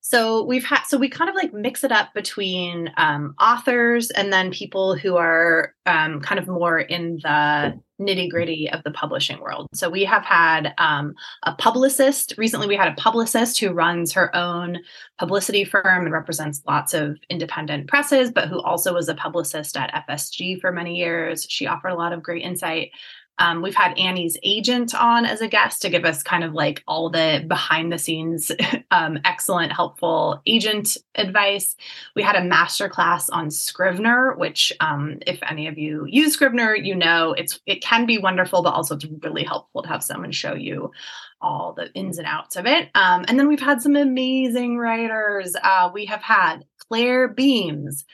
[0.00, 4.32] So we've had so we kind of like mix it up between um, authors and
[4.32, 9.40] then people who are um, kind of more in the nitty gritty of the publishing
[9.40, 9.68] world.
[9.74, 12.34] So we have had um, a publicist.
[12.36, 14.78] Recently, we had a publicist who runs her own
[15.18, 20.06] publicity firm and represents lots of independent presses, but who also was a publicist at
[20.08, 21.46] FSG for many years.
[21.48, 22.90] She offered a lot of great insight
[23.38, 26.82] um, we've had Annie's agent on as a guest to give us kind of like
[26.86, 28.52] all the behind the scenes,
[28.90, 31.74] um, excellent, helpful agent advice.
[32.14, 36.76] We had a master class on Scrivener, which, um, if any of you use Scrivener,
[36.76, 40.32] you know it's it can be wonderful, but also it's really helpful to have someone
[40.32, 40.92] show you
[41.40, 42.90] all the ins and outs of it.
[42.94, 45.56] Um, and then we've had some amazing writers.
[45.60, 48.04] Uh, we have had Clare Beams,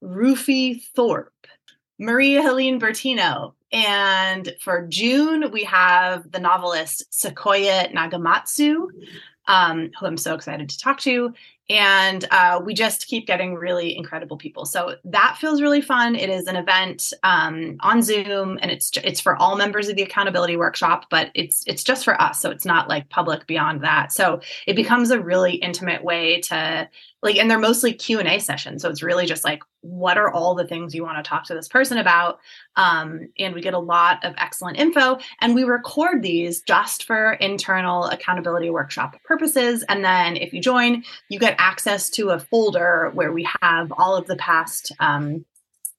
[0.00, 1.46] Rufi Thorpe,
[2.00, 8.88] Marie-Helene Bertino, and for June, we have the novelist Sequoia Nagamatsu,
[9.46, 11.34] um, who I'm so excited to talk to.
[11.70, 14.66] And uh, we just keep getting really incredible people.
[14.66, 16.16] So that feels really fun.
[16.16, 20.02] It is an event um, on Zoom, and it's it's for all members of the
[20.02, 22.42] accountability workshop, but it's it's just for us.
[22.42, 24.12] So it's not like public beyond that.
[24.12, 26.88] So it becomes a really intimate way to
[27.22, 30.66] like and they're mostly q&a sessions so it's really just like what are all the
[30.66, 32.38] things you want to talk to this person about
[32.76, 37.32] um, and we get a lot of excellent info and we record these just for
[37.34, 43.10] internal accountability workshop purposes and then if you join you get access to a folder
[43.12, 45.44] where we have all of the past um,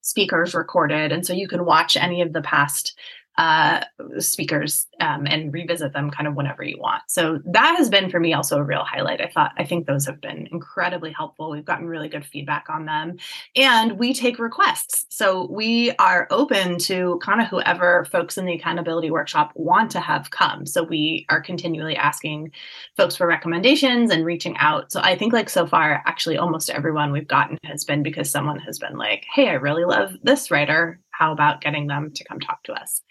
[0.02, 1.12] speakers recorded.
[1.12, 2.98] And so you can watch any of the past
[3.38, 3.82] uh,
[4.20, 7.02] speakers um, and revisit them kind of whenever you want.
[7.08, 9.22] So that has been for me also a real highlight.
[9.22, 11.50] I thought I think those have been incredibly helpful.
[11.50, 13.18] We've gotten really good feedback on them,
[13.56, 15.06] and we take requests.
[15.10, 20.02] So we are open to kind of whoever folks in the accountability workshop want to
[20.02, 20.66] have come.
[20.66, 22.52] So we are continually asking
[22.98, 24.92] folks for recommendations and reaching out.
[24.92, 28.60] So I think like so far, actually almost everyone we've gotten has been because someone
[28.60, 32.40] has been like, "Hey, I really love this writer how about getting them to come
[32.40, 33.04] talk to us?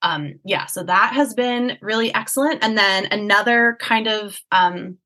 [0.00, 2.64] Um, yeah, so that has been really excellent.
[2.64, 4.96] And then another kind of um,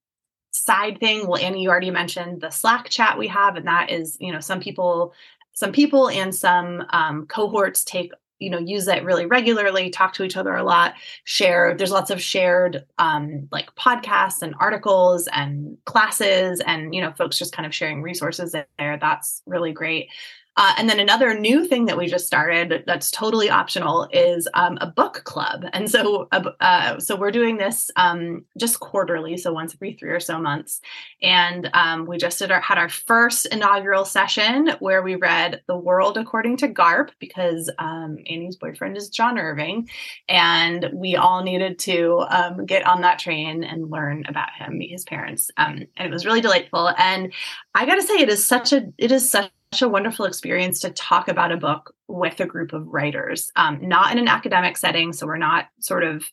[0.53, 4.17] side thing, well, Annie, you already mentioned the Slack chat we have, and that is,
[4.21, 5.15] you know, some people,
[5.53, 10.25] some people and some um, cohorts take you know use that really regularly talk to
[10.25, 15.79] each other a lot share there's lots of shared um, like podcasts and articles and
[15.85, 20.09] classes and you know folks just kind of sharing resources there that's really great
[20.57, 24.77] uh, and then another new thing that we just started that's totally optional is um,
[24.83, 25.65] a book club.
[25.73, 30.11] And so, uh, uh, so we're doing this um, just quarterly, so once every three
[30.11, 30.83] or so months.
[31.23, 36.19] And um, we just our, had our first inaugural session where we read The World
[36.19, 39.89] According to Garp because um, Annie's boyfriend is John Irving,
[40.29, 44.91] and we all needed to um, get on that train and learn about him, meet
[44.91, 46.91] his parents, um, and it was really delightful.
[46.99, 47.33] And
[47.75, 50.91] I got to say, it is such a it is such a wonderful experience to
[50.91, 55.15] talk about a book with a group of writers, um, not in an academic setting.
[55.15, 56.25] So we're not sort of,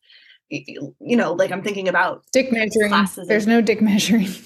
[0.50, 2.90] you know, like I'm thinking about dick measuring.
[2.90, 4.28] Classes There's no dick measuring.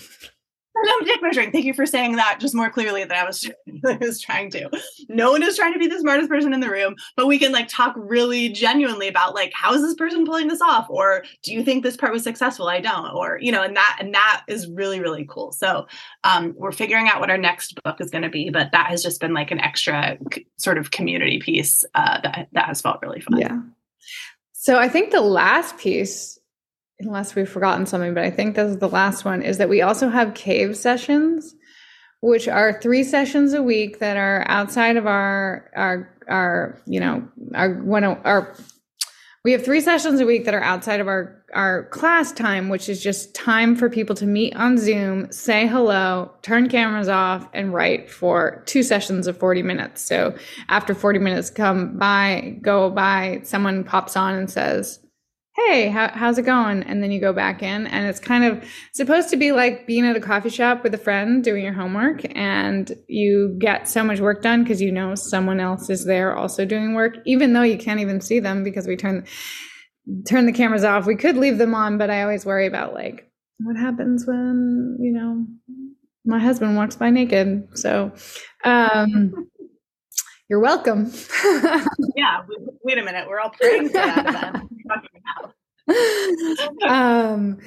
[0.84, 1.52] no dick measuring.
[1.52, 3.50] Thank you for saying that just more clearly than I was,
[3.86, 4.70] I was trying to.
[5.10, 7.52] No one is trying to be the smartest person in the room, but we can
[7.52, 11.54] like talk really genuinely about like how is this person pulling this off, or do
[11.54, 12.68] you think this part was successful?
[12.68, 15.52] I don't, or you know, and that and that is really really cool.
[15.52, 15.88] So
[16.24, 19.04] um, we're figuring out what our next book is going to be, but that has
[19.04, 23.02] just been like an extra c- sort of community piece uh, that that has felt
[23.02, 23.40] really fun.
[23.40, 23.60] Yeah.
[24.54, 26.40] So I think the last piece
[27.00, 29.82] unless we've forgotten something, but I think this is the last one, is that we
[29.82, 31.56] also have cave sessions
[32.24, 37.28] which are three sessions a week that are outside of our our our you know
[37.54, 38.56] our one our
[39.44, 42.88] we have three sessions a week that are outside of our our class time which
[42.88, 47.74] is just time for people to meet on zoom say hello turn cameras off and
[47.74, 50.02] write for two sessions of 40 minutes.
[50.02, 50.34] So
[50.70, 55.03] after 40 minutes come by go by someone pops on and says
[55.56, 56.84] hey how, how's it going?
[56.84, 60.06] And then you go back in and it's kind of supposed to be like being
[60.06, 64.20] at a coffee shop with a friend doing your homework and you get so much
[64.20, 67.78] work done because you know someone else is there also doing work even though you
[67.78, 69.26] can't even see them because we turn
[70.28, 71.06] turn the cameras off.
[71.06, 73.30] We could leave them on but i always worry about like
[73.60, 75.46] what happens when you know
[76.26, 77.68] my husband walks by naked.
[77.78, 78.12] So
[78.64, 79.34] um
[80.50, 81.12] you're welcome.
[82.16, 82.42] yeah.
[82.84, 83.28] Wait a minute.
[83.28, 84.64] We're all praying for that
[86.88, 87.58] um,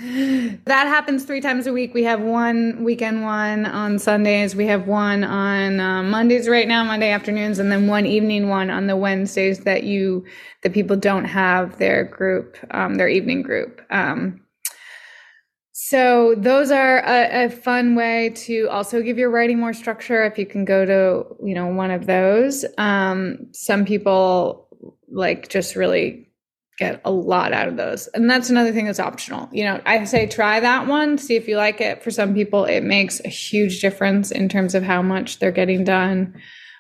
[0.64, 1.92] that happens three times a week.
[1.92, 4.56] We have one weekend one on Sundays.
[4.56, 8.70] We have one on uh, Mondays right now, Monday afternoons, and then one evening one
[8.70, 10.24] on the Wednesdays that you
[10.62, 13.82] the people don't have their group, um, their evening group.
[13.90, 14.40] Um,
[15.89, 20.24] so those are a, a, fun way to also give your writing more structure.
[20.24, 22.64] If you can go to, you know, one of those.
[22.76, 24.68] Um, some people
[25.09, 26.28] like just really
[26.80, 28.09] get a lot out of those.
[28.09, 29.49] And that's another thing that's optional.
[29.53, 32.03] You know, I say try that one, see if you like it.
[32.03, 35.84] For some people, it makes a huge difference in terms of how much they're getting
[35.84, 36.34] done.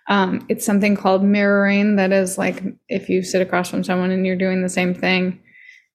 [0.08, 4.26] Um, it's something called mirroring that is like if you sit across from someone and
[4.26, 5.40] you're doing the same thing,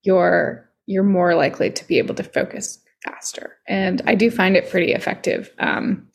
[0.02, 3.58] you're you're more likely to be able to focus faster.
[3.68, 6.08] And I do find it pretty effective um,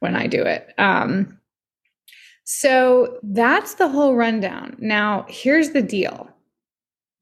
[0.00, 0.68] when I do it.
[0.78, 1.38] Um,
[2.44, 4.76] so that's the whole rundown.
[4.78, 6.28] Now, here's the deal.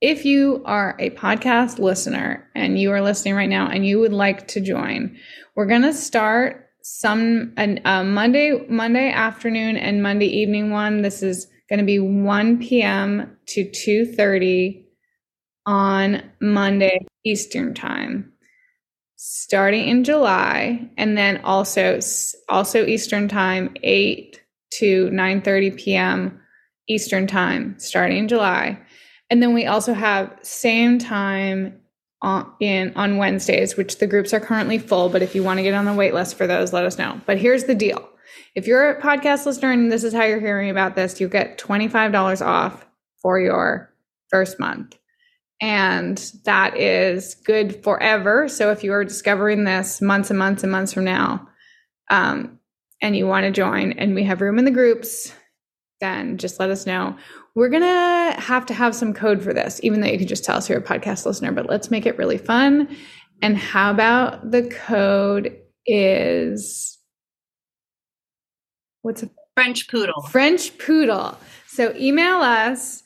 [0.00, 4.12] If you are a podcast listener and you are listening right now and you would
[4.12, 5.16] like to join,
[5.54, 11.02] we're going to start some a Monday Monday afternoon and Monday evening one.
[11.02, 13.36] This is going to be 1 p.m.
[13.46, 14.84] to 2:30
[15.66, 18.32] on Monday Eastern time
[19.24, 22.00] starting in July and then also
[22.48, 24.40] also Eastern time 8
[24.80, 26.40] to 9:30 p.m.
[26.88, 28.80] Eastern time starting in July.
[29.30, 31.80] And then we also have same time
[32.20, 35.62] on, in on Wednesdays, which the groups are currently full, but if you want to
[35.62, 37.20] get on the wait list for those, let us know.
[37.24, 38.08] But here's the deal.
[38.56, 41.58] If you're a podcast listener and this is how you're hearing about this, you get
[41.58, 42.84] $25 off
[43.20, 43.94] for your
[44.30, 44.96] first month
[45.62, 48.48] and that is good forever.
[48.48, 51.48] So if you are discovering this months and months and months from now,
[52.10, 52.58] um,
[53.00, 55.32] and you want to join, and we have room in the groups,
[56.00, 57.16] then just let us know.
[57.54, 60.56] We're gonna have to have some code for this, even though you can just tell
[60.56, 61.52] us you're a podcast listener.
[61.52, 62.96] But let's make it really fun.
[63.40, 65.56] And how about the code
[65.86, 66.98] is
[69.02, 70.22] what's a French poodle?
[70.22, 71.38] French poodle.
[71.68, 73.02] So email us.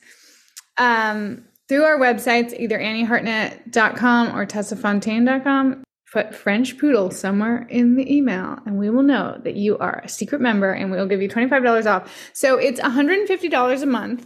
[0.79, 5.83] Um, through our websites, either anniehartnett.com or tessafontaine.com.
[6.13, 10.09] Put French Poodle somewhere in the email, and we will know that you are a
[10.09, 12.31] secret member, and we'll give you $25 off.
[12.33, 14.25] So it's $150 a month,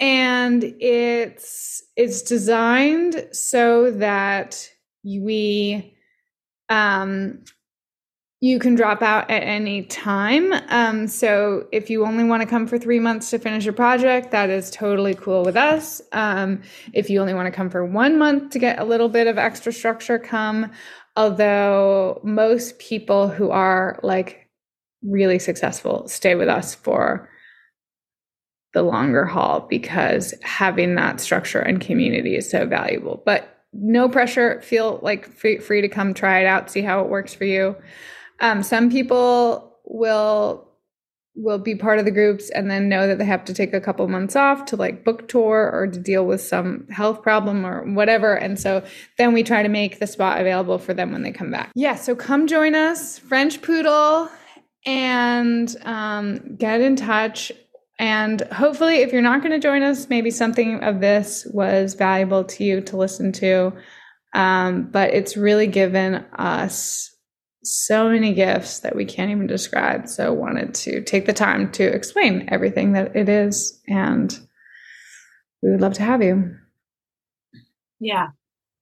[0.00, 4.68] and it's it's designed so that
[5.04, 5.96] we
[6.68, 7.44] um
[8.44, 10.52] you can drop out at any time.
[10.68, 14.32] Um, so if you only want to come for three months to finish a project,
[14.32, 16.02] that is totally cool with us.
[16.12, 16.60] Um,
[16.92, 19.38] if you only want to come for one month to get a little bit of
[19.38, 20.70] extra structure, come.
[21.16, 24.50] Although most people who are like
[25.02, 27.30] really successful stay with us for
[28.74, 33.22] the longer haul because having that structure and community is so valuable.
[33.24, 34.60] But no pressure.
[34.60, 37.74] Feel like free, free to come try it out, see how it works for you.
[38.44, 40.68] Um, some people will
[41.34, 43.80] will be part of the groups and then know that they have to take a
[43.80, 47.82] couple months off to like book tour or to deal with some health problem or
[47.94, 48.34] whatever.
[48.34, 48.84] And so
[49.18, 51.72] then we try to make the spot available for them when they come back.
[51.74, 54.28] Yeah so come join us french poodle
[54.86, 57.50] and um, get in touch.
[57.98, 62.44] And hopefully if you're not going to join us maybe something of this was valuable
[62.44, 63.72] to you to listen to.
[64.34, 67.13] Um, but it's really given us
[67.64, 70.08] so many gifts that we can't even describe.
[70.08, 74.38] So wanted to take the time to explain everything that it is and
[75.62, 76.56] we would love to have you.
[78.00, 78.28] Yeah.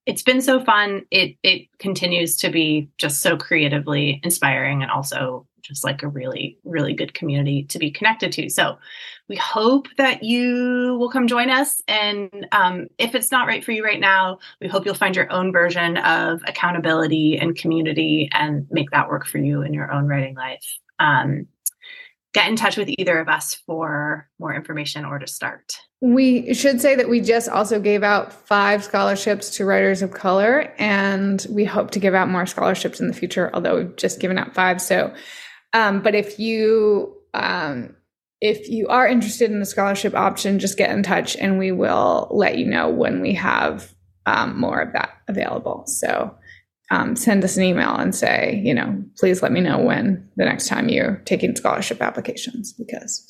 [0.05, 1.05] It's been so fun.
[1.11, 6.57] It it continues to be just so creatively inspiring and also just like a really,
[6.63, 8.49] really good community to be connected to.
[8.49, 8.77] So
[9.29, 11.81] we hope that you will come join us.
[11.87, 15.31] And um, if it's not right for you right now, we hope you'll find your
[15.31, 20.07] own version of accountability and community and make that work for you in your own
[20.07, 20.77] writing life.
[20.99, 21.47] um,
[22.33, 25.77] get in touch with either of us for more information or to start.
[26.01, 30.73] We should say that we just also gave out five scholarships to writers of color,
[30.77, 34.37] and we hope to give out more scholarships in the future, although we've just given
[34.37, 34.81] out five.
[34.81, 35.13] So,
[35.73, 37.95] um, but if you, um,
[38.41, 42.27] if you are interested in the scholarship option, just get in touch and we will
[42.31, 43.93] let you know when we have
[44.25, 45.83] um, more of that available.
[45.87, 46.35] So,
[46.91, 50.45] um, send us an email and say, you know, please let me know when the
[50.45, 53.25] next time you're taking scholarship applications because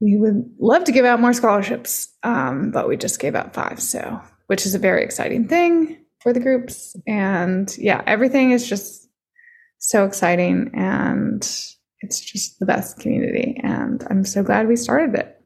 [0.00, 3.80] we would love to give out more scholarships, um, but we just gave out five,
[3.80, 6.96] so which is a very exciting thing for the groups.
[7.06, 9.08] And yeah, everything is just
[9.80, 11.42] so exciting and
[12.02, 13.60] it's just the best community.
[13.62, 15.42] And I'm so glad we started it.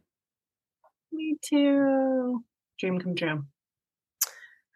[1.13, 2.45] Me too.
[2.79, 3.45] Dream come true.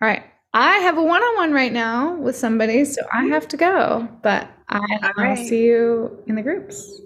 [0.01, 0.25] All right.
[0.55, 3.33] I have a one on one right now with somebody, so I mm-hmm.
[3.33, 7.01] have to go, but I, will see you in the groups.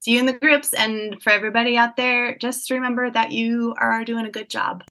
[0.00, 0.72] See you in the groups.
[0.72, 4.82] And for everybody out there, just remember that you are doing a good job.